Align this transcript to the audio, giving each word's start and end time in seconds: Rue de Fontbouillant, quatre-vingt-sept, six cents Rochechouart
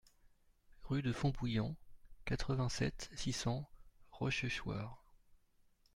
Rue 0.85 1.03
de 1.03 1.13
Fontbouillant, 1.13 1.75
quatre-vingt-sept, 2.25 3.11
six 3.13 3.33
cents 3.33 3.69
Rochechouart 4.09 4.97